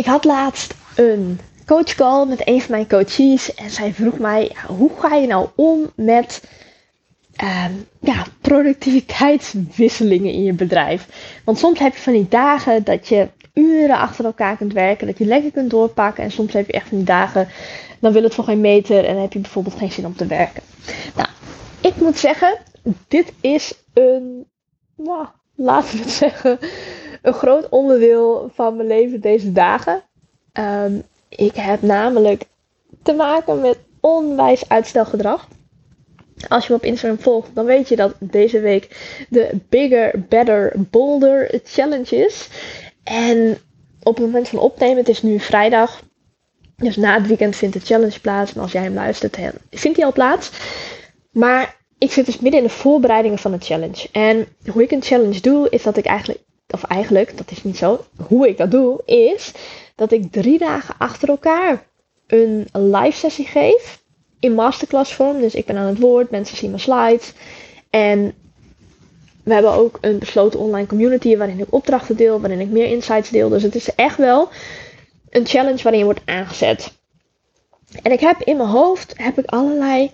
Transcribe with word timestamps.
ik 0.00 0.06
had 0.06 0.24
laatst 0.24 0.74
een 0.96 1.40
coachcall 1.66 2.26
met 2.26 2.48
een 2.48 2.60
van 2.60 2.70
mijn 2.70 2.88
coaches. 2.88 3.54
En 3.54 3.70
zij 3.70 3.92
vroeg 3.92 4.18
mij, 4.18 4.56
hoe 4.66 4.90
ga 4.98 5.14
je 5.14 5.26
nou 5.26 5.48
om 5.54 5.90
met 5.94 6.42
ehm, 7.36 7.72
ja, 8.00 8.24
productiviteitswisselingen 8.40 10.32
in 10.32 10.42
je 10.42 10.52
bedrijf? 10.52 11.06
Want 11.44 11.58
soms 11.58 11.78
heb 11.78 11.94
je 11.94 12.00
van 12.00 12.12
die 12.12 12.28
dagen 12.28 12.84
dat 12.84 13.08
je 13.08 13.28
uren 13.54 13.98
achter 13.98 14.24
elkaar 14.24 14.56
kunt 14.56 14.72
werken, 14.72 15.06
dat 15.06 15.18
je 15.18 15.24
lekker 15.24 15.50
kunt 15.50 15.70
doorpakken. 15.70 16.24
En 16.24 16.30
soms 16.30 16.52
heb 16.52 16.66
je 16.66 16.72
echt 16.72 16.88
van 16.88 16.96
die 16.96 17.06
dagen, 17.06 17.48
dan 17.98 18.12
wil 18.12 18.22
het 18.22 18.34
voor 18.34 18.44
geen 18.44 18.60
meter 18.60 19.04
en 19.04 19.12
dan 19.12 19.22
heb 19.22 19.32
je 19.32 19.38
bijvoorbeeld 19.38 19.78
geen 19.78 19.92
zin 19.92 20.06
om 20.06 20.16
te 20.16 20.26
werken. 20.26 20.62
Nou, 21.16 21.28
ik 21.80 21.96
moet 21.96 22.18
zeggen, 22.18 22.58
dit 23.08 23.32
is 23.40 23.72
een, 23.94 24.46
nou, 24.96 25.26
laten 25.54 25.96
we 25.96 26.02
het 26.02 26.12
zeggen, 26.12 26.58
een 27.22 27.32
groot 27.32 27.68
onderdeel 27.68 28.50
van 28.54 28.76
mijn 28.76 28.88
leven 28.88 29.20
deze 29.20 29.52
dagen. 29.52 30.02
Ehm, 30.52 30.92
ik 31.28 31.54
heb 31.54 31.82
namelijk 31.82 32.44
te 33.02 33.12
maken 33.12 33.60
met 33.60 33.78
onwijs 34.00 34.68
uitstelgedrag. 34.68 35.48
Als 36.48 36.66
je 36.66 36.72
me 36.72 36.78
op 36.78 36.84
Instagram 36.84 37.18
volgt, 37.18 37.54
dan 37.54 37.64
weet 37.64 37.88
je 37.88 37.96
dat 37.96 38.14
deze 38.18 38.60
week 38.60 38.96
de 39.28 39.50
Bigger, 39.68 40.24
Better, 40.28 40.72
Bolder 40.90 41.60
Challenge 41.64 42.16
is. 42.16 42.48
En 43.04 43.58
op 44.02 44.16
het 44.16 44.24
moment 44.24 44.48
van 44.48 44.58
opnemen, 44.58 44.96
het 44.96 45.08
is 45.08 45.22
nu 45.22 45.40
vrijdag. 45.40 46.02
Dus 46.76 46.96
na 46.96 47.14
het 47.14 47.26
weekend 47.26 47.56
vindt 47.56 47.74
de 47.74 47.80
challenge 47.80 48.20
plaats. 48.20 48.54
En 48.54 48.60
als 48.60 48.72
jij 48.72 48.82
hem 48.82 48.94
luistert, 48.94 49.38
vindt 49.70 49.96
hij 49.96 50.06
al 50.06 50.12
plaats. 50.12 50.50
Maar 51.30 51.76
ik 51.98 52.12
zit 52.12 52.26
dus 52.26 52.38
midden 52.38 52.60
in 52.60 52.66
de 52.66 52.72
voorbereidingen 52.72 53.38
van 53.38 53.52
de 53.52 53.58
challenge. 53.60 54.08
En 54.12 54.46
hoe 54.72 54.82
ik 54.82 54.90
een 54.90 55.02
challenge 55.02 55.40
doe, 55.40 55.68
is 55.70 55.82
dat 55.82 55.96
ik 55.96 56.04
eigenlijk, 56.04 56.40
of 56.72 56.84
eigenlijk, 56.84 57.36
dat 57.36 57.50
is 57.50 57.64
niet 57.64 57.76
zo. 57.76 58.04
Hoe 58.26 58.48
ik 58.48 58.56
dat 58.56 58.70
doe, 58.70 59.02
is 59.04 59.52
dat 59.94 60.12
ik 60.12 60.32
drie 60.32 60.58
dagen 60.58 60.94
achter 60.98 61.28
elkaar 61.28 61.86
een 62.26 62.68
live 62.72 63.18
sessie 63.18 63.46
geef. 63.46 63.98
In 64.40 64.54
masterclass 64.54 65.14
vorm. 65.14 65.40
Dus 65.40 65.54
ik 65.54 65.66
ben 65.66 65.76
aan 65.76 65.86
het 65.86 65.98
woord, 65.98 66.30
mensen 66.30 66.56
zien 66.56 66.70
mijn 66.70 66.82
slides. 66.82 67.32
En 67.90 68.34
we 69.42 69.52
hebben 69.52 69.72
ook 69.72 69.98
een 70.00 70.18
besloten 70.18 70.60
online 70.60 70.86
community 70.86 71.36
waarin 71.36 71.58
ik 71.58 71.72
opdrachten 71.72 72.16
deel, 72.16 72.40
waarin 72.40 72.60
ik 72.60 72.68
meer 72.68 72.86
insights 72.86 73.30
deel. 73.30 73.48
Dus 73.48 73.62
het 73.62 73.74
is 73.74 73.94
echt 73.94 74.16
wel 74.16 74.48
een 75.30 75.46
challenge 75.46 75.82
waarin 75.82 75.98
je 76.00 76.04
wordt 76.04 76.22
aangezet. 76.24 76.92
En 78.02 78.12
ik 78.12 78.20
heb 78.20 78.40
in 78.40 78.56
mijn 78.56 78.68
hoofd 78.68 79.12
heb 79.16 79.38
ik 79.38 79.46
allerlei 79.46 80.10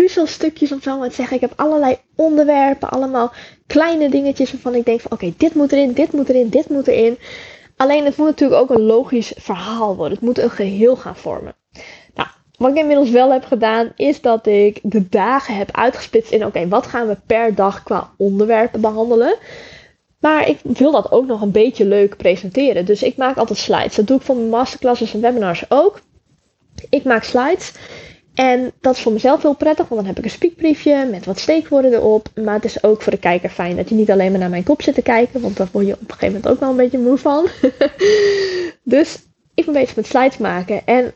puzzelstukjes 0.00 0.72
om 0.72 0.80
zo 0.80 0.98
maar 0.98 1.08
te 1.08 1.14
zeggen. 1.14 1.36
Ik 1.36 1.40
heb 1.40 1.52
allerlei 1.56 1.98
onderwerpen, 2.16 2.88
allemaal 2.88 3.32
kleine 3.66 4.10
dingetjes 4.10 4.52
waarvan 4.52 4.74
ik 4.74 4.84
denk 4.84 5.00
van 5.00 5.10
oké, 5.12 5.32
dit 5.36 5.54
moet 5.54 5.72
erin, 5.72 5.92
dit 5.92 6.12
moet 6.12 6.28
erin, 6.28 6.48
dit 6.48 6.68
moet 6.68 6.86
erin. 6.86 7.18
Alleen 7.76 8.04
het 8.04 8.16
moet 8.16 8.26
natuurlijk 8.26 8.60
ook 8.60 8.70
een 8.70 8.82
logisch 8.82 9.32
verhaal 9.36 9.96
worden. 9.96 10.12
Het 10.12 10.26
moet 10.26 10.38
een 10.38 10.50
geheel 10.50 10.96
gaan 10.96 11.16
vormen. 11.16 11.54
Nou, 12.14 12.28
wat 12.58 12.70
ik 12.70 12.76
inmiddels 12.76 13.10
wel 13.10 13.32
heb 13.32 13.44
gedaan, 13.44 13.92
is 13.96 14.20
dat 14.20 14.46
ik 14.46 14.80
de 14.82 15.08
dagen 15.08 15.56
heb 15.56 15.76
uitgesplitst 15.76 16.32
in 16.32 16.44
oké, 16.44 16.68
wat 16.68 16.86
gaan 16.86 17.08
we 17.08 17.16
per 17.26 17.54
dag 17.54 17.82
qua 17.82 18.10
onderwerpen 18.16 18.80
behandelen. 18.80 19.36
Maar 20.20 20.48
ik 20.48 20.58
wil 20.62 20.92
dat 20.92 21.12
ook 21.12 21.26
nog 21.26 21.40
een 21.40 21.50
beetje 21.50 21.84
leuk 21.84 22.16
presenteren. 22.16 22.86
Dus 22.86 23.02
ik 23.02 23.16
maak 23.16 23.36
altijd 23.36 23.58
slides. 23.58 23.94
Dat 23.94 24.06
doe 24.06 24.16
ik 24.16 24.22
voor 24.22 24.36
mijn 24.36 24.48
masterclasses 24.48 25.14
en 25.14 25.20
webinars 25.20 25.64
ook. 25.68 26.00
Ik 26.90 27.04
maak 27.04 27.22
slides. 27.22 27.72
En 28.38 28.72
dat 28.80 28.96
is 28.96 29.02
voor 29.02 29.12
mezelf 29.12 29.42
heel 29.42 29.54
prettig, 29.54 29.88
want 29.88 30.00
dan 30.00 30.08
heb 30.08 30.18
ik 30.18 30.24
een 30.24 30.30
speakbriefje 30.30 31.06
met 31.10 31.24
wat 31.24 31.38
steekwoorden 31.38 31.92
erop. 31.92 32.28
Maar 32.34 32.54
het 32.54 32.64
is 32.64 32.82
ook 32.82 33.02
voor 33.02 33.12
de 33.12 33.18
kijker 33.18 33.50
fijn 33.50 33.76
dat 33.76 33.88
je 33.88 33.94
niet 33.94 34.10
alleen 34.10 34.30
maar 34.30 34.40
naar 34.40 34.50
mijn 34.50 34.62
kop 34.62 34.82
zit 34.82 34.94
te 34.94 35.02
kijken, 35.02 35.40
want 35.40 35.56
daar 35.56 35.68
word 35.72 35.86
je 35.86 35.92
op 35.92 36.00
een 36.00 36.06
gegeven 36.06 36.26
moment 36.26 36.48
ook 36.48 36.60
wel 36.60 36.70
een 36.70 36.76
beetje 36.76 36.98
moe 36.98 37.18
van. 37.18 37.46
dus 38.82 39.18
ik 39.54 39.64
ben 39.64 39.74
bezig 39.74 39.96
met 39.96 40.06
slides 40.06 40.36
maken 40.36 40.86
en 40.86 41.12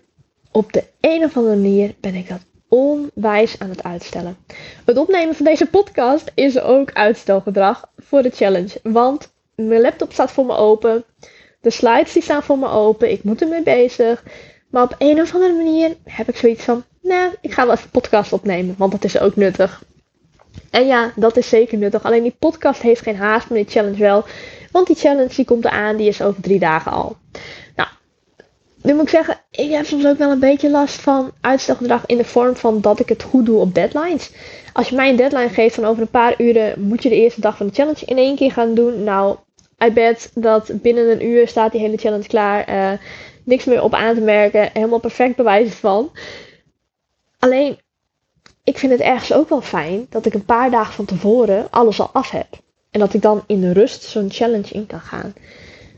op 0.51 0.73
de 0.73 0.85
een 1.01 1.25
of 1.25 1.37
andere 1.37 1.57
manier 1.57 1.95
ben 2.01 2.15
ik 2.15 2.29
dat 2.29 2.41
onwijs 2.69 3.59
aan 3.59 3.69
het 3.69 3.83
uitstellen. 3.83 4.37
Het 4.85 4.97
opnemen 4.97 5.35
van 5.35 5.45
deze 5.45 5.67
podcast 5.67 6.31
is 6.35 6.61
ook 6.61 6.93
uitstelgedrag 6.93 7.91
voor 7.97 8.23
de 8.23 8.31
challenge, 8.31 8.81
want 8.83 9.33
mijn 9.55 9.81
laptop 9.81 10.13
staat 10.13 10.33
voor 10.33 10.47
me 10.47 10.57
open, 10.57 11.05
de 11.61 11.71
slides 11.71 12.13
die 12.13 12.23
staan 12.23 12.43
voor 12.43 12.59
me 12.59 12.69
open, 12.69 13.11
ik 13.11 13.25
moet 13.25 13.43
ermee 13.43 13.63
bezig. 13.63 14.25
Maar 14.71 14.83
op 14.83 14.95
een 14.99 15.21
of 15.21 15.35
andere 15.35 15.53
manier 15.53 15.97
heb 16.05 16.29
ik 16.29 16.37
zoiets 16.37 16.65
van, 16.65 16.85
nou, 17.03 17.33
ik 17.41 17.53
ga 17.53 17.67
wel 17.67 17.75
even 17.75 17.91
podcast 17.91 18.33
opnemen, 18.33 18.75
want 18.79 18.93
dat 18.93 19.05
is 19.05 19.19
ook 19.19 19.37
nuttig. 19.37 19.83
En 20.71 20.87
ja, 20.87 21.13
dat 21.17 21.37
is 21.37 21.49
zeker 21.49 21.79
nuttig. 21.79 22.05
Alleen 22.05 22.23
die 22.23 22.37
podcast 22.39 22.83
heeft 22.83 23.03
geen 23.03 23.17
haast, 23.17 23.49
maar 23.49 23.59
die 23.59 23.69
challenge 23.69 23.99
wel. 23.99 24.25
Want 24.71 24.87
die 24.87 24.97
challenge 24.97 25.35
die 25.35 25.45
komt 25.45 25.65
eraan, 25.65 25.97
die 25.97 26.09
is 26.09 26.23
over 26.23 26.43
drie 26.43 26.59
dagen 26.59 26.93
al. 26.93 27.17
Nou, 27.77 27.89
nu 28.83 28.95
moet 28.95 29.03
ik 29.03 29.09
zeggen, 29.09 29.37
ik 29.51 29.71
heb 29.71 29.87
soms 29.87 30.07
ook 30.07 30.19
wel 30.19 30.31
een 30.31 30.39
beetje 30.39 30.71
last 30.71 31.01
van 31.01 31.31
uitstelgedrag 31.41 32.07
in 32.07 32.17
de 32.17 32.25
vorm 32.25 32.57
van 32.57 32.81
dat 32.81 33.01
ik 33.01 33.09
het 33.09 33.23
goed 33.23 33.47
doe 33.47 33.61
op 33.61 33.75
deadlines. 33.75 34.31
Als 34.73 34.89
je 34.89 34.97
mij 34.97 35.09
een 35.09 35.17
deadline 35.17 35.49
geeft 35.49 35.75
van 35.75 35.85
over 35.85 36.03
een 36.03 36.11
paar 36.11 36.35
uren, 36.41 36.81
moet 36.81 37.03
je 37.03 37.09
de 37.09 37.15
eerste 37.21 37.41
dag 37.41 37.57
van 37.57 37.67
de 37.67 37.75
challenge 37.75 38.05
in 38.05 38.19
één 38.19 38.37
keer 38.37 38.53
gaan 38.53 38.75
doen. 38.75 39.05
Nou, 39.05 39.37
I 39.85 39.91
bet 39.91 40.31
dat 40.35 40.71
binnen 40.73 41.11
een 41.11 41.27
uur 41.27 41.49
staat 41.49 41.73
die 41.73 41.81
hele 41.81 41.97
challenge 41.97 42.27
klaar. 42.27 42.69
Uh, 42.69 42.99
niks 43.45 43.65
meer 43.65 43.83
op 43.83 43.95
aan 43.95 44.15
te 44.15 44.21
merken. 44.21 44.71
Helemaal 44.73 44.99
perfect 44.99 45.37
bewijs 45.37 45.75
van. 45.75 46.11
Alleen, 47.45 47.79
ik 48.65 48.79
vind 48.79 48.93
het 48.93 49.01
ergens 49.01 49.33
ook 49.33 49.49
wel 49.49 49.61
fijn 49.61 50.07
dat 50.09 50.27
ik 50.27 50.35
een 50.35 50.45
paar 50.45 50.71
dagen 50.71 50.95
van 50.95 51.05
tevoren 51.05 51.67
alles 51.71 52.01
al 52.01 52.11
af 52.13 52.31
heb. 52.31 52.47
En 52.91 53.01
dat 53.01 53.15
ik 53.15 53.23
dan 53.23 53.45
in 53.47 53.61
de 53.61 53.73
rust 53.73 54.03
zo'n 54.03 54.31
challenge 54.31 54.73
in 54.73 54.87
kan 54.87 55.01
gaan. 55.01 55.35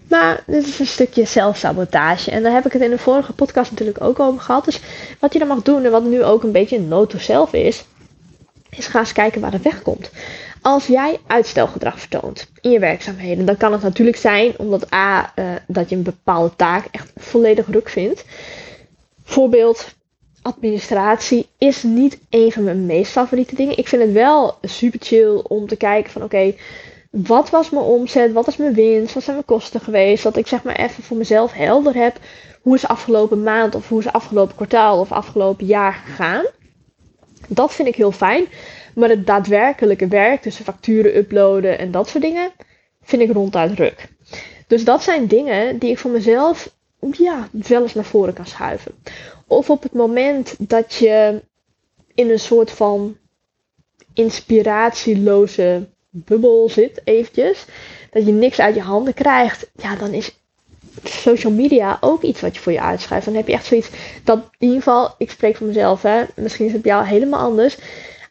Maar 0.09 0.43
dit 0.47 0.67
is 0.67 0.79
een 0.79 0.87
stukje 0.87 1.25
zelfsabotage. 1.25 2.31
En 2.31 2.43
daar 2.43 2.53
heb 2.53 2.67
ik 2.67 2.73
het 2.73 2.83
in 2.83 2.91
de 2.91 2.99
vorige 2.99 3.33
podcast 3.33 3.71
natuurlijk 3.71 4.01
ook 4.01 4.21
over 4.21 4.41
gehad. 4.41 4.65
Dus 4.65 4.81
wat 5.21 5.33
je 5.33 5.39
dan 5.39 5.49
mag 5.49 5.63
doen, 5.63 5.85
en 5.85 5.91
wat 5.91 6.05
nu 6.05 6.25
ook 6.25 6.43
een 6.43 6.53
beetje 6.53 6.77
een 6.77 6.89
note 6.89 7.17
to 7.17 7.49
is, 7.51 7.85
is 8.71 8.87
ga 8.87 8.99
eens 8.99 9.13
kijken 9.13 9.41
waar 9.41 9.53
het 9.53 9.63
wegkomt. 9.63 10.11
Als 10.63 10.87
jij 10.87 11.19
uitstelgedrag 11.27 12.01
vertoont 12.01 12.51
in 12.61 12.71
je 12.71 12.79
werkzaamheden, 12.79 13.47
dan 13.47 13.57
kan 13.57 13.73
het 13.73 13.83
natuurlijk 13.83 14.17
zijn 14.17 14.59
omdat 14.59 14.93
A, 14.93 15.33
uh, 15.37 15.45
dat 15.67 15.89
je 15.89 15.97
een 15.97 16.03
bepaalde 16.03 16.57
taak 16.57 16.87
echt 16.91 17.13
volledig 17.17 17.67
ruk 17.67 17.89
vindt. 17.89 18.25
Voorbeeld, 19.25 19.95
administratie 20.45 21.49
is 21.59 21.83
niet 21.83 22.19
een 22.31 22.53
van 22.53 22.65
mijn 22.65 22.87
meest 22.87 23.13
favoriete 23.13 23.55
dingen. 23.55 23.79
Ik 23.79 23.89
vind 23.89 24.03
het 24.03 24.13
wel 24.13 24.57
super 24.63 24.99
chill 25.03 25.41
om 25.43 25.67
te 25.67 25.77
kijken 25.77 26.13
van 26.13 26.23
oké, 26.23 26.55
wat 27.11 27.51
was 27.51 27.71
mijn 27.71 27.85
omzet, 27.85 28.33
wat 28.33 28.47
is 28.47 28.57
mijn 28.57 28.75
winst, 28.75 29.15
wat 29.15 29.23
zijn 29.23 29.37
mijn 29.37 29.49
kosten 29.49 29.81
geweest. 29.81 30.23
Dat 30.23 30.37
ik 30.37 30.47
zeg 30.47 30.63
maar 30.63 30.77
even 30.77 31.03
voor 31.03 31.17
mezelf 31.17 31.53
helder 31.53 31.95
heb 31.95 32.19
hoe 32.63 32.75
is 32.75 32.87
afgelopen 32.87 33.43
maand 33.43 33.75
of 33.75 33.89
hoe 33.89 33.99
is 34.01 34.13
afgelopen 34.13 34.55
kwartaal 34.55 35.01
of 35.01 35.13
afgelopen 35.13 35.67
jaar 35.67 35.93
gegaan. 35.93 36.45
Dat 37.49 37.75
vind 37.75 37.89
ik 37.89 37.95
heel 37.95 38.13
fijn. 38.13 38.47
Maar 38.95 39.09
het 39.09 39.27
daadwerkelijke 39.27 40.09
werk, 40.09 40.43
tussen 40.43 40.65
facturen 40.65 41.17
uploaden 41.17 41.79
en 41.79 41.91
dat 41.91 42.09
soort 42.09 42.23
dingen, 42.23 42.53
vind 43.03 43.23
ik 43.23 43.33
ronduit 43.33 43.79
ruk. 43.79 44.09
Dus 44.67 44.85
dat 44.85 45.03
zijn 45.03 45.27
dingen 45.27 45.79
die 45.79 45.91
ik 45.91 45.99
voor 45.99 46.11
mezelf 46.11 46.75
ja, 47.13 47.49
wel 47.51 47.83
eens 47.83 47.95
naar 47.95 48.05
voren 48.05 48.35
kan 48.35 48.47
schuiven. 48.47 48.93
Of 49.47 49.71
op 49.71 49.83
het 49.83 49.93
moment 49.93 50.55
dat 50.59 50.95
je 50.95 51.43
in 52.15 52.31
een 52.31 52.41
soort 52.41 52.71
van 52.71 53.17
inspiratieloze 54.15 55.87
bubbel 56.11 56.69
zit, 56.69 57.01
eventjes. 57.05 57.65
Dat 58.11 58.27
je 58.27 58.33
niks 58.33 58.61
uit 58.61 58.75
je 58.75 58.81
handen 58.81 59.15
krijgt. 59.15 59.71
Ja, 59.77 59.97
dan 59.97 60.13
is 60.13 60.39
social 61.05 61.53
media 61.53 61.99
ook 62.01 62.23
iets 62.23 62.41
wat 62.41 62.55
je 62.55 62.61
voor 62.61 62.73
je 62.73 62.81
uitschrijft. 62.81 63.25
Dan 63.25 63.35
heb 63.35 63.47
je 63.47 63.53
echt 63.53 63.67
zoiets 63.67 63.89
dat, 64.25 64.39
in 64.39 64.67
ieder 64.67 64.83
geval, 64.83 65.15
ik 65.19 65.31
spreek 65.31 65.57
voor 65.57 65.67
mezelf, 65.67 66.03
hè. 66.03 66.23
Misschien 66.37 66.67
is 66.67 66.73
het 66.73 66.83
bij 66.83 66.93
jou 66.93 67.07
helemaal 67.07 67.41
anders. 67.41 67.77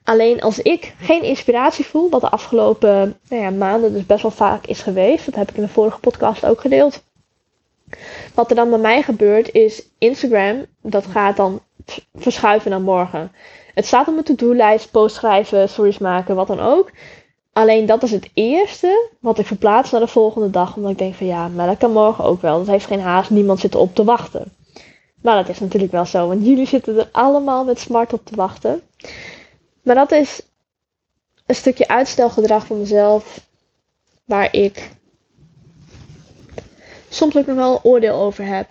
Alleen 0.04 0.42
als 0.42 0.60
ik 0.60 0.94
geen 1.00 1.24
inspiratie 1.24 1.86
voel, 1.86 2.10
wat 2.10 2.22
de 2.22 2.30
afgelopen 2.30 3.20
nou 3.30 3.42
ja, 3.42 3.50
maanden 3.50 3.94
dus 3.94 4.06
best 4.06 4.22
wel 4.22 4.32
vaak 4.32 4.66
is 4.66 4.82
geweest, 4.82 5.26
dat 5.26 5.36
heb 5.36 5.50
ik 5.50 5.56
in 5.56 5.64
de 5.64 5.70
vorige 5.70 6.00
podcast 6.00 6.46
ook 6.46 6.62
gedeeld. 6.62 7.04
Wat 8.34 8.50
er 8.50 8.56
dan 8.56 8.70
bij 8.70 8.80
mij 8.80 9.02
gebeurt 9.02 9.54
is 9.54 9.84
Instagram, 9.98 10.66
dat 10.82 11.06
gaat 11.06 11.38
dan 11.38 11.62
verschuiven 12.16 12.72
naar 12.72 12.82
morgen. 12.82 13.32
Het 13.74 13.86
staat 13.86 14.08
op 14.08 14.14
mijn 14.14 14.26
to-do-lijst, 14.26 14.92
post 14.92 15.16
schrijven, 15.16 15.70
stories 15.70 15.98
maken, 15.98 16.36
wat 16.36 16.48
dan 16.48 16.60
ook. 16.60 16.92
Alleen 17.54 17.86
dat 17.86 18.04
is 18.04 18.12
het 18.12 18.30
eerste 18.34 19.10
wat 19.20 19.40
ik 19.40 19.46
verplaats 19.46 19.92
naar 19.92 20.02
de 20.02 20.08
volgende 20.08 20.50
dag. 20.50 20.76
Omdat 20.76 20.92
ik 20.92 20.98
denk 20.98 21.16
van 21.16 21.28
ja, 21.28 21.48
maar 21.48 21.68
dat 21.68 21.78
kan 21.78 21.92
morgen 21.92 22.24
ook 22.24 22.42
wel. 22.42 22.58
Dat 22.58 22.68
heeft 22.68 22.86
geen 22.86 23.02
haast, 23.02 23.30
niemand 23.30 23.60
zit 23.60 23.74
erop 23.74 23.96
te 23.96 24.04
wachten. 24.04 24.54
Maar 25.22 25.36
dat 25.36 25.50
is 25.50 25.60
natuurlijk 25.60 25.92
wel 25.92 26.06
zo, 26.06 26.28
want 26.28 26.46
jullie 26.46 26.68
zitten 26.68 26.98
er 26.98 27.10
allemaal 27.12 27.64
met 27.66 27.80
smart 27.80 28.14
op 28.14 28.26
te 28.26 28.36
wachten. 28.36 28.82
Maar 29.84 29.96
dat 29.96 30.12
is 30.12 30.42
een 31.46 31.56
stukje 31.56 31.88
uitstelgedrag 31.88 32.66
van 32.66 32.80
mezelf, 32.80 33.40
waar 34.26 34.54
ik 34.54 34.90
soms 37.16 37.38
ook 37.38 37.46
nog 37.46 37.56
wel 37.56 37.74
een 37.74 37.84
oordeel 37.84 38.16
over 38.16 38.46
heb. 38.46 38.70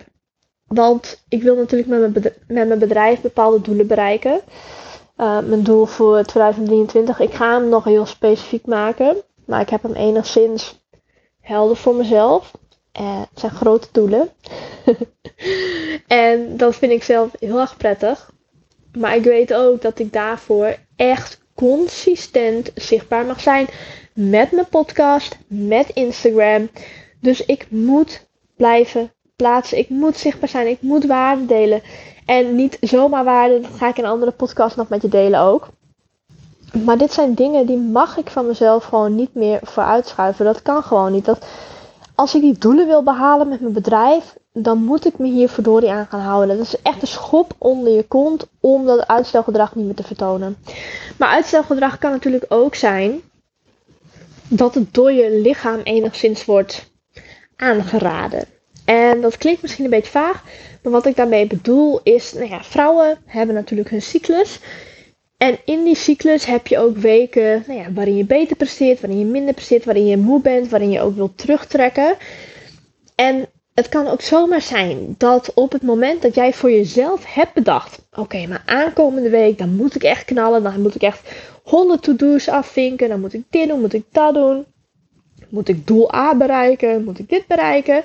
Want 0.67 1.23
ik 1.29 1.43
wil 1.43 1.55
natuurlijk 1.55 1.89
met 1.89 1.99
mijn, 1.99 2.11
bedrijf, 2.13 2.37
met 2.47 2.67
mijn 2.67 2.79
bedrijf 2.79 3.21
bepaalde 3.21 3.61
doelen 3.61 3.87
bereiken. 3.87 4.41
Uh, 5.17 5.39
mijn 5.39 5.63
doel 5.63 5.85
voor 5.85 6.23
2023, 6.23 7.19
ik 7.19 7.33
ga 7.33 7.59
hem 7.59 7.69
nog 7.69 7.83
heel 7.83 8.05
specifiek 8.05 8.65
maken. 8.65 9.15
Maar 9.45 9.61
ik 9.61 9.69
heb 9.69 9.83
hem 9.83 9.93
enigszins 9.93 10.81
helder 11.41 11.77
voor 11.77 11.95
mezelf. 11.95 12.51
Uh, 13.01 13.19
het 13.19 13.39
zijn 13.39 13.51
grote 13.51 13.87
doelen. 13.91 14.29
en 16.07 16.57
dat 16.57 16.75
vind 16.75 16.91
ik 16.91 17.03
zelf 17.03 17.29
heel 17.39 17.59
erg 17.59 17.77
prettig. 17.77 18.31
Maar 18.97 19.15
ik 19.15 19.23
weet 19.23 19.53
ook 19.53 19.81
dat 19.81 19.99
ik 19.99 20.13
daarvoor 20.13 20.75
echt 20.95 21.41
consistent 21.53 22.71
zichtbaar 22.75 23.25
mag 23.25 23.39
zijn. 23.39 23.67
Met 24.13 24.51
mijn 24.51 24.67
podcast, 24.69 25.37
met 25.47 25.89
Instagram. 25.89 26.69
Dus 27.19 27.45
ik 27.45 27.65
moet 27.69 28.25
blijven 28.55 29.11
plaatsen. 29.35 29.77
Ik 29.77 29.89
moet 29.89 30.17
zichtbaar 30.17 30.49
zijn. 30.49 30.67
Ik 30.67 30.81
moet 30.81 31.05
waarde 31.05 31.45
delen. 31.45 31.81
En 32.25 32.55
niet 32.55 32.77
zomaar 32.81 33.23
waarde, 33.23 33.59
dat 33.59 33.71
ga 33.75 33.87
ik 33.87 33.97
in 33.97 34.03
een 34.03 34.09
andere 34.09 34.31
podcast 34.31 34.75
nog 34.75 34.89
met 34.89 35.01
je 35.01 35.07
delen 35.07 35.39
ook. 35.39 35.67
Maar 36.85 36.97
dit 36.97 37.13
zijn 37.13 37.33
dingen 37.33 37.65
die 37.65 37.77
mag 37.77 38.17
ik 38.17 38.29
van 38.29 38.47
mezelf 38.47 38.83
gewoon 38.83 39.15
niet 39.15 39.33
meer 39.33 39.59
vooruitschuiven. 39.61 40.45
Dat 40.45 40.61
kan 40.61 40.83
gewoon 40.83 41.11
niet. 41.11 41.25
Dat, 41.25 41.45
als 42.15 42.35
ik 42.35 42.41
die 42.41 42.57
doelen 42.57 42.87
wil 42.87 43.03
behalen 43.03 43.47
met 43.47 43.61
mijn 43.61 43.73
bedrijf, 43.73 44.35
dan 44.53 44.83
moet 44.83 45.05
ik 45.05 45.17
me 45.17 45.27
hier 45.27 45.49
verdorie 45.49 45.91
aan 45.91 46.07
gaan 46.09 46.19
houden. 46.19 46.57
Dat 46.57 46.65
is 46.65 46.81
echt 46.81 47.01
een 47.01 47.07
schop 47.07 47.53
onder 47.57 47.93
je 47.93 48.03
kont 48.03 48.47
om 48.59 48.85
dat 48.85 49.07
uitstelgedrag 49.07 49.75
niet 49.75 49.85
meer 49.85 49.95
te 49.95 50.03
vertonen. 50.03 50.57
Maar 51.17 51.29
uitstelgedrag 51.29 51.97
kan 51.97 52.11
natuurlijk 52.11 52.45
ook 52.49 52.75
zijn 52.75 53.21
dat 54.47 54.75
het 54.75 54.93
door 54.93 55.11
je 55.11 55.39
lichaam 55.41 55.79
enigszins 55.79 56.45
wordt 56.45 56.91
aangeraden. 57.63 58.45
En 58.85 59.21
dat 59.21 59.37
klinkt 59.37 59.61
misschien 59.61 59.83
een 59.83 59.89
beetje 59.89 60.11
vaag, 60.11 60.43
maar 60.81 60.91
wat 60.91 61.05
ik 61.05 61.15
daarmee 61.15 61.47
bedoel 61.47 61.99
is, 62.03 62.33
nou 62.33 62.49
ja, 62.49 62.63
vrouwen 62.63 63.17
hebben 63.25 63.55
natuurlijk 63.55 63.89
hun 63.89 64.01
cyclus. 64.01 64.59
En 65.37 65.57
in 65.65 65.83
die 65.83 65.95
cyclus 65.95 66.45
heb 66.45 66.67
je 66.67 66.79
ook 66.79 66.97
weken 66.97 67.63
nou 67.67 67.79
ja, 67.79 67.91
waarin 67.93 68.17
je 68.17 68.25
beter 68.25 68.55
presteert, 68.55 68.99
waarin 69.01 69.19
je 69.19 69.25
minder 69.25 69.53
presteert, 69.53 69.85
waarin 69.85 70.05
je 70.05 70.17
moe 70.17 70.41
bent, 70.41 70.69
waarin 70.69 70.89
je 70.89 71.01
ook 71.01 71.15
wilt 71.15 71.37
terugtrekken. 71.37 72.15
En 73.15 73.45
het 73.73 73.89
kan 73.89 74.07
ook 74.07 74.21
zomaar 74.21 74.61
zijn 74.61 75.15
dat 75.17 75.53
op 75.53 75.71
het 75.71 75.81
moment 75.81 76.21
dat 76.21 76.35
jij 76.35 76.53
voor 76.53 76.71
jezelf 76.71 77.33
hebt 77.33 77.53
bedacht: 77.53 77.99
oké, 78.15 78.47
maar 78.47 78.63
aankomende 78.65 79.29
week 79.29 79.57
dan 79.57 79.75
moet 79.75 79.95
ik 79.95 80.03
echt 80.03 80.25
knallen, 80.25 80.63
dan 80.63 80.81
moet 80.81 80.95
ik 80.95 81.01
echt 81.01 81.31
100 81.63 82.03
to-do's 82.03 82.49
afvinken, 82.49 83.09
dan 83.09 83.19
moet 83.19 83.33
ik 83.33 83.43
dit 83.49 83.67
doen, 83.67 83.79
moet 83.79 83.93
ik 83.93 84.05
dat 84.11 84.33
doen, 84.33 84.65
moet 85.53 85.67
ik 85.67 85.87
doel 85.87 86.13
A 86.15 86.35
bereiken, 86.35 87.03
moet 87.03 87.19
ik 87.19 87.29
dit 87.29 87.47
bereiken. 87.47 88.03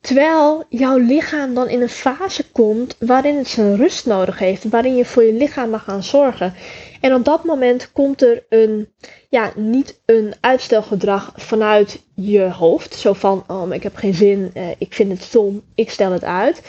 Terwijl 0.00 0.64
jouw 0.68 0.96
lichaam 0.96 1.54
dan 1.54 1.68
in 1.68 1.82
een 1.82 1.88
fase 1.88 2.50
komt 2.50 2.96
waarin 2.98 3.36
het 3.36 3.48
zijn 3.48 3.76
rust 3.76 4.06
nodig 4.06 4.38
heeft, 4.38 4.68
waarin 4.68 4.96
je 4.96 5.04
voor 5.04 5.22
je 5.22 5.32
lichaam 5.32 5.70
mag 5.70 5.84
gaan 5.84 6.02
zorgen. 6.02 6.54
En 7.00 7.14
op 7.14 7.24
dat 7.24 7.44
moment 7.44 7.92
komt 7.92 8.22
er 8.22 8.44
een, 8.48 8.88
ja, 9.28 9.52
niet 9.56 10.00
een 10.06 10.34
uitstelgedrag 10.40 11.32
vanuit 11.36 12.02
je 12.14 12.42
hoofd. 12.42 12.94
Zo 12.94 13.12
van, 13.12 13.44
oh, 13.46 13.74
ik 13.74 13.82
heb 13.82 13.96
geen 13.96 14.14
zin, 14.14 14.50
eh, 14.54 14.68
ik 14.78 14.94
vind 14.94 15.12
het 15.12 15.22
stom, 15.22 15.62
ik 15.74 15.90
stel 15.90 16.12
het 16.12 16.24
uit. 16.24 16.62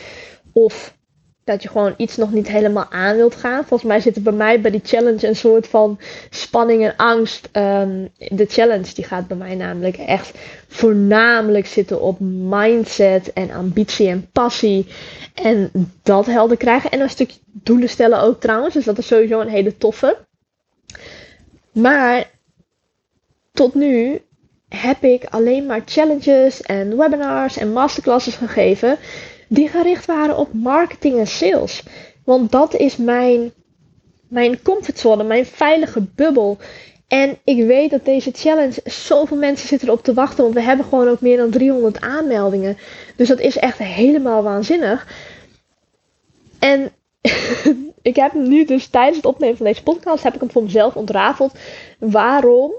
Of 0.53 0.95
dat 1.43 1.63
je 1.63 1.69
gewoon 1.69 1.93
iets 1.97 2.17
nog 2.17 2.31
niet 2.31 2.47
helemaal 2.47 2.85
aan 2.89 3.15
wilt 3.15 3.35
gaan. 3.35 3.65
Volgens 3.65 3.89
mij 3.89 3.99
zit 3.99 4.15
er 4.15 4.21
bij 4.21 4.33
mij 4.33 4.61
bij 4.61 4.71
die 4.71 4.81
challenge 4.83 5.27
een 5.27 5.35
soort 5.35 5.67
van 5.67 5.99
spanning 6.29 6.83
en 6.83 6.95
angst. 6.95 7.49
Um, 7.53 8.09
de 8.17 8.45
challenge 8.45 8.93
die 8.93 9.03
gaat 9.03 9.27
bij 9.27 9.37
mij 9.37 9.55
namelijk 9.55 9.97
echt 9.97 10.37
voornamelijk 10.67 11.65
zitten 11.65 12.01
op 12.01 12.19
mindset 12.19 13.33
en 13.33 13.51
ambitie 13.51 14.07
en 14.07 14.29
passie. 14.31 14.87
En 15.33 15.71
dat 16.03 16.25
helder 16.25 16.57
krijgen. 16.57 16.91
En 16.91 16.99
een 16.99 17.09
stukje 17.09 17.39
doelen 17.45 17.89
stellen 17.89 18.21
ook 18.21 18.39
trouwens. 18.39 18.73
Dus 18.73 18.85
dat 18.85 18.97
is 18.97 19.07
sowieso 19.07 19.39
een 19.39 19.47
hele 19.47 19.77
toffe. 19.77 20.17
Maar 21.71 22.29
tot 23.51 23.75
nu 23.75 24.21
heb 24.69 25.03
ik 25.03 25.25
alleen 25.25 25.65
maar 25.65 25.81
challenges 25.85 26.61
en 26.61 26.97
webinars 26.97 27.57
en 27.57 27.71
masterclasses 27.71 28.35
gegeven 28.35 28.97
die 29.53 29.67
gericht 29.67 30.05
waren 30.05 30.37
op 30.37 30.53
marketing 30.53 31.17
en 31.17 31.27
sales. 31.27 31.83
Want 32.25 32.51
dat 32.51 32.75
is 32.75 32.97
mijn, 32.97 33.51
mijn 34.27 34.61
comfortzone, 34.61 35.23
mijn 35.23 35.45
veilige 35.45 36.01
bubbel. 36.15 36.57
En 37.07 37.37
ik 37.43 37.65
weet 37.65 37.89
dat 37.89 38.05
deze 38.05 38.31
challenge, 38.33 38.81
zoveel 38.83 39.37
mensen 39.37 39.67
zitten 39.67 39.87
erop 39.87 40.03
te 40.03 40.13
wachten. 40.13 40.43
Want 40.43 40.55
we 40.55 40.61
hebben 40.61 40.85
gewoon 40.85 41.07
ook 41.07 41.21
meer 41.21 41.37
dan 41.37 41.49
300 41.49 42.01
aanmeldingen. 42.01 42.77
Dus 43.15 43.27
dat 43.27 43.39
is 43.39 43.57
echt 43.57 43.77
helemaal 43.77 44.43
waanzinnig. 44.43 45.07
En 46.59 46.91
ik 48.01 48.15
heb 48.15 48.33
nu 48.33 48.65
dus 48.65 48.87
tijdens 48.87 49.17
het 49.17 49.25
opnemen 49.25 49.57
van 49.57 49.65
deze 49.65 49.83
podcast, 49.83 50.23
heb 50.23 50.33
ik 50.33 50.39
hem 50.39 50.51
voor 50.51 50.63
mezelf 50.63 50.95
ontrafeld. 50.95 51.53
Waarom 51.99 52.71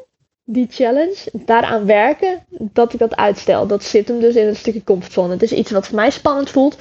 die 0.45 0.67
challenge, 0.71 1.17
daaraan 1.33 1.87
werken, 1.87 2.47
dat 2.49 2.93
ik 2.93 2.99
dat 2.99 3.17
uitstel. 3.17 3.67
Dat 3.67 3.85
zit 3.85 4.09
hem 4.09 4.21
dus 4.21 4.35
in 4.35 4.47
een 4.47 4.57
stukje 4.57 4.85
comfortzone. 4.85 5.33
Het 5.33 5.43
is 5.43 5.53
iets 5.53 5.71
wat 5.71 5.87
voor 5.87 5.97
mij 5.97 6.11
spannend 6.11 6.51
voelt, 6.51 6.77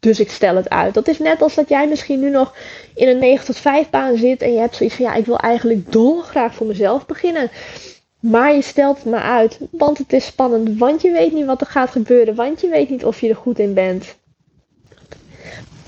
dus 0.00 0.20
ik 0.20 0.30
stel 0.30 0.56
het 0.56 0.70
uit. 0.70 0.94
Dat 0.94 1.08
is 1.08 1.18
net 1.18 1.42
als 1.42 1.54
dat 1.54 1.68
jij 1.68 1.88
misschien 1.88 2.20
nu 2.20 2.30
nog 2.30 2.54
in 2.94 3.08
een 3.08 3.18
9 3.18 3.46
tot 3.46 3.56
5 3.56 3.90
baan 3.90 4.16
zit 4.16 4.42
en 4.42 4.52
je 4.52 4.58
hebt 4.58 4.76
zoiets 4.76 4.96
van 4.96 5.04
ja, 5.04 5.14
ik 5.14 5.26
wil 5.26 5.38
eigenlijk 5.38 5.92
dolgraag 5.92 6.54
voor 6.54 6.66
mezelf 6.66 7.06
beginnen. 7.06 7.50
Maar 8.20 8.54
je 8.54 8.62
stelt 8.62 8.96
het 8.96 9.06
maar 9.06 9.22
uit, 9.22 9.58
want 9.70 9.98
het 9.98 10.12
is 10.12 10.26
spannend, 10.26 10.78
want 10.78 11.02
je 11.02 11.10
weet 11.10 11.32
niet 11.32 11.44
wat 11.46 11.60
er 11.60 11.66
gaat 11.66 11.90
gebeuren, 11.90 12.34
want 12.34 12.60
je 12.60 12.68
weet 12.68 12.90
niet 12.90 13.04
of 13.04 13.20
je 13.20 13.28
er 13.28 13.36
goed 13.36 13.58
in 13.58 13.74
bent. 13.74 14.16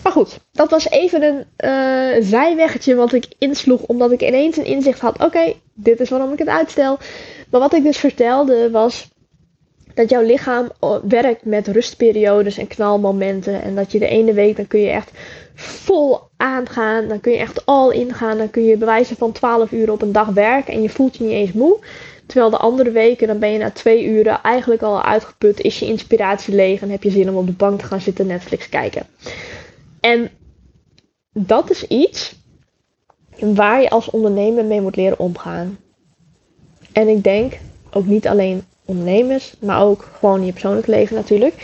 Maar 0.02 0.12
goed, 0.12 0.38
dat 0.52 0.70
was 0.70 0.90
even 0.90 1.22
een 1.22 1.44
uh, 1.58 2.24
zijweggetje 2.24 2.94
wat 2.94 3.12
ik 3.12 3.26
insloeg, 3.38 3.82
omdat 3.82 4.12
ik 4.12 4.22
ineens 4.22 4.56
een 4.56 4.64
inzicht 4.64 5.00
had. 5.00 5.24
Oké, 5.24 5.54
dit 5.80 6.00
is 6.00 6.08
waarom 6.08 6.32
ik 6.32 6.38
het 6.38 6.48
uitstel. 6.48 6.98
Maar 7.50 7.60
wat 7.60 7.74
ik 7.74 7.82
dus 7.82 7.98
vertelde 7.98 8.70
was 8.70 9.08
dat 9.94 10.10
jouw 10.10 10.22
lichaam 10.22 10.70
werkt 11.08 11.44
met 11.44 11.68
rustperiodes 11.68 12.58
en 12.58 12.66
knalmomenten. 12.66 13.62
En 13.62 13.74
dat 13.74 13.92
je 13.92 13.98
de 13.98 14.08
ene 14.08 14.32
week, 14.32 14.56
dan 14.56 14.66
kun 14.66 14.80
je 14.80 14.90
echt 14.90 15.10
vol 15.54 16.20
aangaan. 16.36 17.08
Dan 17.08 17.20
kun 17.20 17.32
je 17.32 17.38
echt 17.38 17.66
all 17.66 17.90
in 17.90 18.14
gaan. 18.14 18.38
Dan 18.38 18.50
kun 18.50 18.64
je 18.64 18.76
bewijzen 18.76 19.16
van 19.16 19.32
12 19.32 19.72
uur 19.72 19.92
op 19.92 20.02
een 20.02 20.12
dag 20.12 20.28
werken 20.28 20.74
en 20.74 20.82
je 20.82 20.88
voelt 20.88 21.16
je 21.16 21.24
niet 21.24 21.32
eens 21.32 21.52
moe. 21.52 21.78
Terwijl 22.26 22.50
de 22.50 22.56
andere 22.56 22.90
weken, 22.90 23.26
dan 23.26 23.38
ben 23.38 23.52
je 23.52 23.58
na 23.58 23.70
twee 23.70 24.04
uren 24.04 24.42
eigenlijk 24.42 24.82
al 24.82 25.02
uitgeput. 25.02 25.60
Is 25.60 25.78
je 25.78 25.86
inspiratie 25.86 26.54
leeg 26.54 26.80
en 26.80 26.90
heb 26.90 27.02
je 27.02 27.10
zin 27.10 27.28
om 27.28 27.36
op 27.36 27.46
de 27.46 27.52
bank 27.52 27.80
te 27.80 27.86
gaan 27.86 28.00
zitten 28.00 28.26
Netflix 28.26 28.68
kijken. 28.68 29.06
En 30.00 30.30
dat 31.32 31.70
is 31.70 31.86
iets 31.86 32.37
waar 33.38 33.80
je 33.80 33.90
als 33.90 34.10
ondernemer 34.10 34.64
mee 34.64 34.80
moet 34.80 34.96
leren 34.96 35.18
omgaan. 35.18 35.78
En 36.92 37.08
ik 37.08 37.24
denk 37.24 37.58
ook 37.92 38.04
niet 38.04 38.28
alleen 38.28 38.66
ondernemers, 38.84 39.54
maar 39.60 39.82
ook 39.82 40.08
gewoon 40.18 40.44
je 40.44 40.52
persoonlijk 40.52 40.86
leven 40.86 41.16
natuurlijk. 41.16 41.54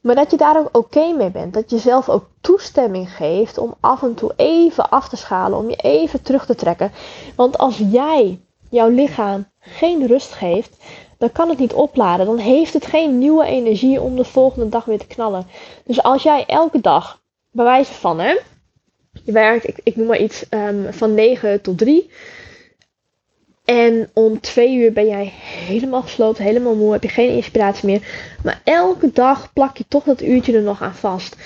Maar 0.00 0.14
dat 0.14 0.30
je 0.30 0.36
daar 0.36 0.58
ook 0.58 0.76
oké 0.76 1.12
mee 1.12 1.30
bent. 1.30 1.54
Dat 1.54 1.70
je 1.70 1.78
zelf 1.78 2.08
ook 2.08 2.28
toestemming 2.40 3.10
geeft 3.10 3.58
om 3.58 3.74
af 3.80 4.02
en 4.02 4.14
toe 4.14 4.32
even 4.36 4.90
af 4.90 5.08
te 5.08 5.16
schalen, 5.16 5.58
om 5.58 5.68
je 5.68 5.76
even 5.76 6.22
terug 6.22 6.46
te 6.46 6.54
trekken. 6.54 6.92
Want 7.36 7.58
als 7.58 7.82
jij 7.90 8.40
jouw 8.70 8.88
lichaam 8.88 9.46
geen 9.58 10.06
rust 10.06 10.32
geeft, 10.32 10.76
dan 11.18 11.32
kan 11.32 11.48
het 11.48 11.58
niet 11.58 11.72
opladen. 11.72 12.26
Dan 12.26 12.38
heeft 12.38 12.72
het 12.72 12.86
geen 12.86 13.18
nieuwe 13.18 13.44
energie 13.44 14.00
om 14.00 14.16
de 14.16 14.24
volgende 14.24 14.68
dag 14.68 14.84
weer 14.84 14.98
te 14.98 15.06
knallen. 15.06 15.46
Dus 15.84 16.02
als 16.02 16.22
jij 16.22 16.44
elke 16.46 16.80
dag 16.80 17.20
bij 17.50 17.64
wijze 17.64 17.92
van, 17.92 18.20
hè. 18.20 18.38
Je 19.24 19.32
werkt, 19.32 19.68
ik, 19.68 19.76
ik 19.82 19.96
noem 19.96 20.06
maar 20.06 20.20
iets, 20.20 20.44
um, 20.50 20.86
van 20.92 21.14
9 21.14 21.60
tot 21.60 21.78
3. 21.78 22.10
En 23.64 24.10
om 24.12 24.40
2 24.40 24.76
uur 24.76 24.92
ben 24.92 25.06
jij 25.06 25.32
helemaal 25.66 26.02
gesloopt, 26.02 26.38
helemaal 26.38 26.74
moe, 26.74 26.92
heb 26.92 27.02
je 27.02 27.08
geen 27.08 27.34
inspiratie 27.34 27.86
meer. 27.86 28.00
Maar 28.42 28.60
elke 28.64 29.10
dag 29.12 29.52
plak 29.52 29.76
je 29.76 29.84
toch 29.88 30.04
dat 30.04 30.22
uurtje 30.22 30.56
er 30.56 30.62
nog 30.62 30.82
aan 30.82 30.94
vast. 30.94 31.36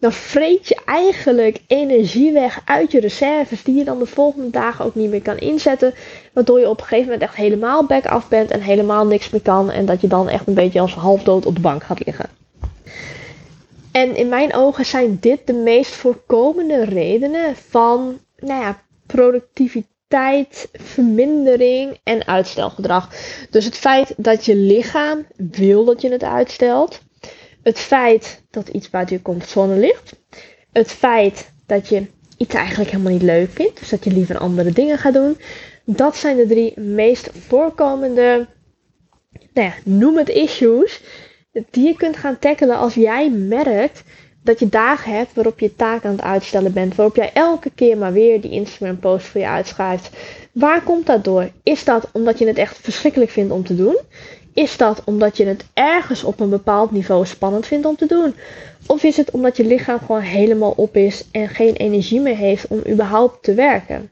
Dan 0.00 0.12
vreet 0.12 0.68
je 0.68 0.80
eigenlijk 0.84 1.60
energie 1.66 2.32
weg 2.32 2.60
uit 2.64 2.92
je 2.92 3.00
reserves, 3.00 3.62
die 3.62 3.74
je 3.74 3.84
dan 3.84 3.98
de 3.98 4.06
volgende 4.06 4.50
dagen 4.50 4.84
ook 4.84 4.94
niet 4.94 5.10
meer 5.10 5.22
kan 5.22 5.38
inzetten. 5.38 5.94
Waardoor 6.32 6.60
je 6.60 6.68
op 6.68 6.80
een 6.80 6.86
gegeven 6.86 7.04
moment 7.04 7.22
echt 7.22 7.34
helemaal 7.34 7.84
back 7.84 8.06
af 8.06 8.28
bent 8.28 8.50
en 8.50 8.60
helemaal 8.60 9.06
niks 9.06 9.30
meer 9.30 9.40
kan. 9.40 9.70
En 9.70 9.86
dat 9.86 10.00
je 10.00 10.06
dan 10.06 10.28
echt 10.28 10.46
een 10.46 10.54
beetje 10.54 10.80
als 10.80 10.94
halfdood 10.94 11.46
op 11.46 11.54
de 11.54 11.60
bank 11.60 11.84
gaat 11.84 12.04
liggen. 12.04 12.26
En 13.92 14.16
in 14.16 14.28
mijn 14.28 14.54
ogen 14.54 14.86
zijn 14.86 15.18
dit 15.20 15.46
de 15.46 15.52
meest 15.52 15.90
voorkomende 15.90 16.84
redenen 16.84 17.56
van 17.56 18.20
nou 18.38 18.60
ja, 18.60 18.82
productiviteit, 19.06 20.68
vermindering 20.72 21.98
en 22.02 22.26
uitstelgedrag. 22.26 23.08
Dus 23.50 23.64
het 23.64 23.76
feit 23.76 24.14
dat 24.16 24.44
je 24.44 24.56
lichaam 24.56 25.26
wil 25.36 25.84
dat 25.84 26.00
je 26.00 26.10
het 26.10 26.24
uitstelt. 26.24 27.00
Het 27.62 27.78
feit 27.78 28.42
dat 28.50 28.68
iets 28.68 28.90
buiten 28.90 29.16
je 29.16 29.22
comfortzone 29.22 29.76
ligt. 29.76 30.12
Het 30.72 30.90
feit 30.90 31.52
dat 31.66 31.88
je 31.88 32.06
iets 32.36 32.54
eigenlijk 32.54 32.90
helemaal 32.90 33.12
niet 33.12 33.22
leuk 33.22 33.50
vindt. 33.50 33.78
Dus 33.78 33.88
dat 33.88 34.04
je 34.04 34.10
liever 34.10 34.38
andere 34.38 34.72
dingen 34.72 34.98
gaat 34.98 35.14
doen. 35.14 35.38
Dat 35.84 36.16
zijn 36.16 36.36
de 36.36 36.46
drie 36.46 36.80
meest 36.80 37.30
voorkomende, 37.46 38.46
nou 39.52 39.68
ja, 39.68 39.74
noem 39.84 40.16
het 40.16 40.28
issues 40.28 41.00
die 41.52 41.86
je 41.86 41.96
kunt 41.96 42.16
gaan 42.16 42.38
tackelen 42.38 42.76
als 42.76 42.94
jij 42.94 43.30
merkt 43.30 44.02
dat 44.42 44.58
je 44.58 44.68
dagen 44.68 45.12
hebt 45.12 45.34
waarop 45.34 45.58
je 45.58 45.76
taak 45.76 46.04
aan 46.04 46.12
het 46.12 46.22
uitstellen 46.22 46.72
bent. 46.72 46.94
Waarop 46.94 47.16
jij 47.16 47.30
elke 47.32 47.70
keer 47.74 47.98
maar 47.98 48.12
weer 48.12 48.40
die 48.40 48.50
Instagram 48.50 48.98
post 48.98 49.26
voor 49.26 49.40
je 49.40 49.46
uitschrijft. 49.46 50.10
Waar 50.52 50.82
komt 50.82 51.06
dat 51.06 51.24
door? 51.24 51.50
Is 51.62 51.84
dat 51.84 52.08
omdat 52.12 52.38
je 52.38 52.46
het 52.46 52.58
echt 52.58 52.78
verschrikkelijk 52.78 53.30
vindt 53.30 53.52
om 53.52 53.64
te 53.64 53.76
doen? 53.76 53.98
Is 54.54 54.76
dat 54.76 55.02
omdat 55.04 55.36
je 55.36 55.46
het 55.46 55.64
ergens 55.72 56.24
op 56.24 56.40
een 56.40 56.50
bepaald 56.50 56.90
niveau 56.90 57.26
spannend 57.26 57.66
vindt 57.66 57.86
om 57.86 57.96
te 57.96 58.06
doen? 58.06 58.34
Of 58.86 59.02
is 59.02 59.16
het 59.16 59.30
omdat 59.30 59.56
je 59.56 59.64
lichaam 59.64 59.98
gewoon 59.98 60.20
helemaal 60.20 60.72
op 60.76 60.96
is 60.96 61.24
en 61.30 61.48
geen 61.48 61.74
energie 61.74 62.20
meer 62.20 62.36
heeft 62.36 62.66
om 62.66 62.82
überhaupt 62.88 63.42
te 63.42 63.54
werken? 63.54 64.10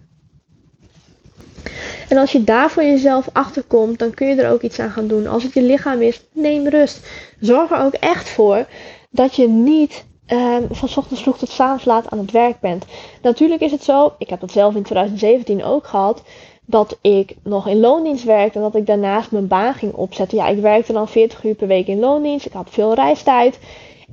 En 2.11 2.17
als 2.17 2.33
je 2.33 2.45
daar 2.45 2.71
voor 2.71 2.83
jezelf 2.83 3.29
achter 3.33 3.63
komt, 3.63 3.99
dan 3.99 4.15
kun 4.15 4.27
je 4.27 4.43
er 4.43 4.53
ook 4.53 4.63
iets 4.63 4.79
aan 4.79 4.91
gaan 4.91 5.07
doen. 5.07 5.27
Als 5.27 5.43
het 5.43 5.55
je 5.55 5.63
lichaam 5.63 6.01
is, 6.01 6.25
neem 6.33 6.69
rust. 6.69 7.01
Zorg 7.41 7.71
er 7.71 7.85
ook 7.85 7.95
echt 7.95 8.29
voor 8.29 8.67
dat 9.11 9.37
je 9.37 9.49
niet 9.49 10.05
um, 10.27 10.67
van 10.71 10.89
ochtends 10.97 11.23
vroeg 11.23 11.39
tot 11.39 11.55
avonds 11.59 11.85
laat 11.85 12.11
aan 12.11 12.19
het 12.19 12.31
werk 12.31 12.61
bent. 12.61 12.85
Natuurlijk 13.23 13.61
is 13.61 13.71
het 13.71 13.85
zo, 13.85 14.13
ik 14.19 14.29
heb 14.29 14.41
dat 14.41 14.53
zelf 14.53 14.75
in 14.75 14.83
2017 14.83 15.65
ook 15.65 15.87
gehad, 15.87 16.23
dat 16.67 16.99
ik 17.01 17.37
nog 17.43 17.69
in 17.69 17.81
loondienst 17.81 18.25
werkte 18.25 18.59
en 18.59 18.65
dat 18.65 18.75
ik 18.75 18.87
daarnaast 18.87 19.31
mijn 19.31 19.49
baan 19.49 19.75
ging 19.75 19.93
opzetten. 19.93 20.39
Ja, 20.39 20.49
ik 20.49 20.61
werkte 20.61 20.93
dan 20.93 21.09
40 21.09 21.45
uur 21.45 21.55
per 21.55 21.67
week 21.67 21.87
in 21.87 21.99
loondienst, 21.99 22.47
ik 22.47 22.53
had 22.53 22.69
veel 22.71 22.95
reistijd. 22.95 23.59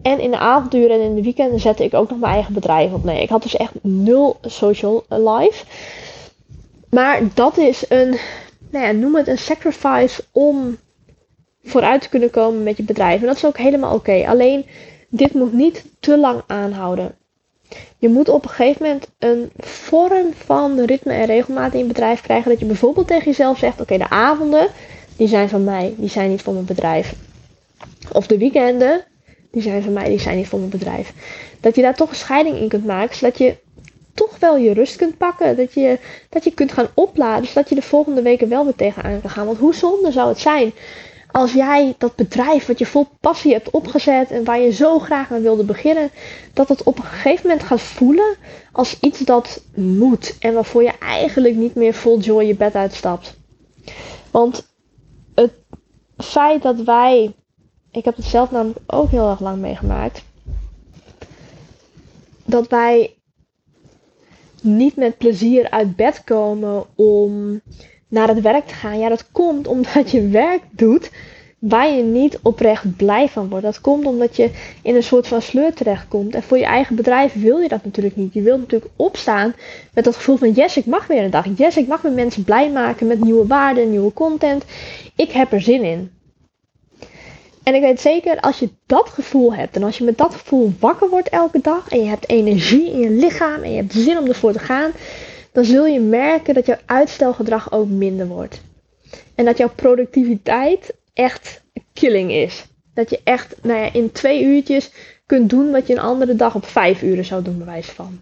En 0.01 0.20
in 0.20 0.32
de 0.32 0.38
avonduren 0.38 0.96
en 0.96 1.01
in 1.01 1.16
de 1.16 1.24
weekenden 1.24 1.60
zette 1.60 1.84
ik 1.84 1.94
ook 1.94 2.10
nog 2.10 2.20
mijn 2.20 2.34
eigen 2.34 2.54
bedrijf 2.54 2.94
op. 2.94 3.04
Nee, 3.04 3.22
ik 3.22 3.30
had 3.30 3.42
dus 3.42 3.56
echt 3.56 3.74
nul 3.82 4.38
social 4.42 5.04
life. 5.10 5.66
Maar 6.89 7.22
dat 7.34 7.58
is 7.58 7.86
een, 7.89 8.17
nou 8.70 8.86
ja, 8.86 8.91
noem 8.91 9.15
het 9.15 9.27
een 9.27 9.38
sacrifice 9.38 10.24
om 10.32 10.77
vooruit 11.63 12.01
te 12.01 12.10
kunnen 12.10 12.29
komen 12.29 12.63
met 12.63 12.77
je 12.77 12.84
bedrijf. 12.84 13.22
En 13.22 13.27
dat 13.27 13.36
is 13.36 13.46
ook 13.46 13.58
helemaal 13.58 13.96
oké. 13.96 14.24
Alleen, 14.27 14.65
dit 15.10 15.34
moet 15.34 15.53
niet 15.53 15.86
te 16.00 16.17
lang 16.17 16.41
aanhouden. 16.48 17.15
Je 17.98 18.10
moet 18.10 18.29
op 18.29 18.44
een 18.44 18.50
gegeven 18.50 18.86
moment 18.86 19.08
een 19.20 19.51
vorm 19.58 20.34
van 20.34 20.79
ritme 20.79 21.13
en 21.13 21.25
regelmaat 21.25 21.74
in 21.74 21.79
je 21.79 21.86
bedrijf 21.86 22.22
krijgen. 22.22 22.50
Dat 22.50 22.60
je 22.60 22.65
bijvoorbeeld 22.65 23.08
tegen 23.08 23.25
jezelf 23.25 23.58
zegt: 23.58 23.82
Oké, 23.82 23.98
de 23.98 24.10
avonden, 24.10 24.67
die 25.15 25.27
zijn 25.27 25.50
van 25.50 25.63
mij, 25.63 25.94
die 25.98 26.10
zijn 26.10 26.29
niet 26.29 26.41
voor 26.41 26.53
mijn 26.53 26.65
bedrijf. 26.65 27.13
Of 28.12 28.27
de 28.27 28.38
weekenden, 28.38 29.03
die 29.51 29.62
zijn 29.62 29.84
van 29.84 29.94
mij, 29.94 30.10
die 30.10 30.20
zijn 30.20 30.38
niet 30.38 30.48
voor 30.48 30.60
mijn 30.60 30.72
bedrijf. 30.72 31.13
Dat 31.60 31.75
je 31.75 31.82
daar 31.82 31.96
toch 31.96 32.10
een 32.10 32.15
scheiding 32.15 32.58
in 32.58 32.67
kunt 32.67 32.86
maken, 32.86 33.15
zodat 33.15 33.38
je 33.38 33.56
toch 34.18 34.40
wel 34.40 34.58
je 34.58 34.74
rust 34.74 34.96
kunt 34.96 35.18
pakken. 35.18 35.58
Dat 35.58 35.74
je, 35.74 36.00
dat 36.30 36.44
je 36.44 36.54
kunt 36.54 36.72
gaan 36.72 36.90
opladen, 36.94 37.48
zodat 37.48 37.70
je 37.70 37.76
de 37.76 37.82
volgende 37.82 38.22
weken 38.22 38.50
wel 38.50 38.64
weer 38.64 38.76
tegenaan 38.76 39.22
kan 39.22 39.30
gaan. 39.30 39.46
Want 39.46 39.58
hoe 39.58 39.76
zonde 39.76 40.12
zou 40.12 40.30
het 40.30 40.40
zijn 40.40 40.74
als 41.38 41.54
jij 41.54 41.96
dat 41.98 42.16
bedrijf 42.16 42.66
wat 42.66 42.80
je 42.80 42.86
vol 42.86 43.08
passie 43.20 43.54
hebt 43.54 43.70
opgezet 43.70 44.32
en 44.32 44.44
waar 44.44 44.60
je 44.60 44.72
zo 44.72 45.00
graag 45.00 45.32
aan 45.32 45.42
wilde 45.42 45.64
beginnen, 45.64 46.10
dat 46.54 46.70
het 46.70 46.84
op 46.84 46.98
een 46.98 47.04
gegeven 47.04 47.48
moment 47.48 47.66
gaat 47.66 47.82
voelen 47.82 48.36
als 48.72 49.00
iets 49.00 49.20
dat 49.20 49.62
moet 49.76 50.36
en 50.40 50.54
waarvoor 50.54 50.84
je 50.84 50.98
eigenlijk 51.00 51.56
niet 51.56 51.76
meer 51.76 51.94
vol 51.94 52.20
joy 52.20 52.44
je 52.44 52.56
bed 52.56 52.76
uitstapt. 52.76 53.38
Want 54.32 54.68
het 55.36 55.54
feit 56.18 56.62
dat 56.62 56.82
wij, 56.82 57.36
ik 57.92 58.06
heb 58.06 58.16
het 58.16 58.26
zelf 58.26 58.52
namelijk 58.52 58.80
ook 58.88 59.10
heel 59.10 59.30
erg 59.30 59.40
lang 59.40 59.58
meegemaakt, 59.58 60.24
dat 62.46 62.68
wij 62.68 63.17
niet 64.62 64.96
met 64.96 65.18
plezier 65.18 65.70
uit 65.70 65.96
bed 65.96 66.22
komen 66.24 66.86
om 66.96 67.62
naar 68.08 68.28
het 68.28 68.42
werk 68.42 68.68
te 68.68 68.74
gaan. 68.74 69.00
Ja, 69.00 69.10
dat 69.10 69.32
komt 69.32 69.68
omdat 69.68 70.12
je 70.12 70.28
werk 70.28 70.62
doet 70.70 71.12
waar 71.60 71.94
je 71.94 72.04
niet 72.04 72.40
oprecht 72.44 72.96
blij 72.96 73.28
van 73.28 73.50
wordt. 73.50 73.66
Dat 73.66 73.82
komt 73.82 74.06
omdat 74.06 74.36
je 74.36 74.50
in 74.82 74.96
een 74.96 75.04
soort 75.04 75.28
van 75.28 75.42
sleur 75.42 75.74
terechtkomt. 75.74 76.36
En 76.36 76.44
voor 76.44 76.58
je 76.58 76.66
eigen 76.66 76.96
bedrijf 76.96 77.34
wil 77.34 77.58
je 77.58 77.68
dat 77.68 77.84
natuurlijk 77.84 78.16
niet. 78.16 78.34
Je 78.34 78.42
wilt 78.42 78.60
natuurlijk 78.60 78.92
opstaan 78.96 79.54
met 79.94 80.04
dat 80.04 80.16
gevoel 80.16 80.38
van 80.38 80.52
yes, 80.52 80.78
ik 80.78 80.86
mag 80.86 81.08
weer 81.08 81.24
een 81.24 81.32
dag. 81.32 81.46
Yes, 81.56 81.78
ik 81.78 81.88
mag 81.88 82.02
weer 82.02 82.12
mensen 82.12 82.44
blij 82.44 82.72
maken 82.72 83.08
met 83.08 83.24
nieuwe 83.24 83.48
waarden, 83.48 83.90
nieuwe 83.90 84.14
content. 84.14 84.64
Ik 85.16 85.32
heb 85.32 85.52
er 85.52 85.62
zin 85.62 85.84
in. 85.84 86.12
En 87.68 87.76
ik 87.76 87.82
weet 87.82 88.02
zeker, 88.02 88.40
als 88.40 88.60
je 88.60 88.70
dat 88.86 89.10
gevoel 89.10 89.54
hebt 89.54 89.76
en 89.76 89.84
als 89.84 89.98
je 89.98 90.04
met 90.04 90.18
dat 90.18 90.36
gevoel 90.36 90.74
wakker 90.80 91.10
wordt 91.10 91.30
elke 91.30 91.60
dag 91.62 91.90
en 91.90 92.00
je 92.00 92.10
hebt 92.10 92.30
energie 92.30 92.92
in 92.92 93.00
je 93.00 93.10
lichaam 93.10 93.64
en 93.64 93.72
je 93.72 93.78
hebt 93.78 93.94
zin 93.94 94.18
om 94.18 94.28
ervoor 94.28 94.52
te 94.52 94.60
gaan, 94.60 94.92
dan 95.52 95.66
zul 95.66 95.86
je 95.86 96.00
merken 96.00 96.54
dat 96.54 96.66
jouw 96.66 96.78
uitstelgedrag 96.86 97.72
ook 97.72 97.88
minder 97.88 98.28
wordt. 98.28 98.62
En 99.36 99.46
dat 99.46 99.58
jouw 99.58 99.70
productiviteit 99.76 100.94
echt 101.14 101.62
killing 101.94 102.32
is. 102.32 102.66
Dat 102.94 103.10
je 103.10 103.20
echt 103.24 103.56
nou 103.62 103.80
ja, 103.80 103.94
in 103.94 104.12
twee 104.12 104.44
uurtjes 104.44 104.92
kunt 105.26 105.50
doen 105.50 105.72
wat 105.72 105.88
je 105.88 105.94
een 105.94 106.00
andere 106.00 106.36
dag 106.36 106.56
op 106.56 106.66
vijf 106.66 107.02
uren 107.02 107.26
zou 107.26 107.44
doen, 107.44 107.58
bewijs 107.58 107.88
van. 107.88 108.20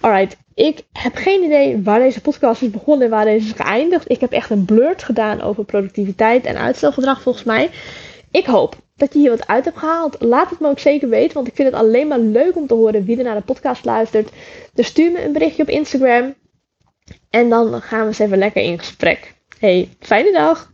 Alright, 0.00 0.36
ik 0.54 0.82
heb 0.92 1.14
geen 1.14 1.42
idee 1.42 1.82
waar 1.82 1.98
deze 1.98 2.20
podcast 2.20 2.62
is 2.62 2.70
begonnen 2.70 3.04
en 3.04 3.10
waar 3.10 3.24
deze 3.24 3.46
is 3.46 3.52
geëindigd. 3.56 4.10
Ik 4.10 4.20
heb 4.20 4.32
echt 4.32 4.50
een 4.50 4.64
blurt 4.64 5.02
gedaan 5.02 5.40
over 5.40 5.64
productiviteit 5.64 6.44
en 6.44 6.56
uitstelgedrag 6.56 7.22
volgens 7.22 7.44
mij. 7.44 7.70
Ik 8.34 8.46
hoop 8.46 8.76
dat 8.96 9.12
je 9.12 9.18
hier 9.18 9.30
wat 9.30 9.46
uit 9.46 9.64
hebt 9.64 9.78
gehaald. 9.78 10.16
Laat 10.20 10.50
het 10.50 10.60
me 10.60 10.68
ook 10.68 10.78
zeker 10.78 11.08
weten, 11.08 11.34
want 11.34 11.46
ik 11.46 11.54
vind 11.54 11.68
het 11.70 11.80
alleen 11.80 12.08
maar 12.08 12.18
leuk 12.18 12.56
om 12.56 12.66
te 12.66 12.74
horen 12.74 13.04
wie 13.04 13.18
er 13.18 13.24
naar 13.24 13.34
de 13.34 13.40
podcast 13.40 13.84
luistert. 13.84 14.30
Dus 14.72 14.86
stuur 14.86 15.12
me 15.12 15.24
een 15.24 15.32
berichtje 15.32 15.62
op 15.62 15.68
Instagram 15.68 16.34
en 17.30 17.48
dan 17.48 17.82
gaan 17.82 18.00
we 18.00 18.06
eens 18.06 18.18
even 18.18 18.38
lekker 18.38 18.62
in 18.62 18.78
gesprek. 18.78 19.34
Hey, 19.58 19.88
fijne 20.00 20.32
dag! 20.32 20.72